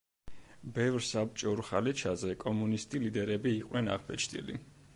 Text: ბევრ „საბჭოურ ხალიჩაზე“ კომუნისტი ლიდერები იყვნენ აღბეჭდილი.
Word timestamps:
ბევრ 0.77 1.03
„საბჭოურ 1.07 1.61
ხალიჩაზე“ 1.67 2.33
კომუნისტი 2.45 3.01
ლიდერები 3.05 3.55
იყვნენ 3.61 3.93
აღბეჭდილი. 3.97 4.57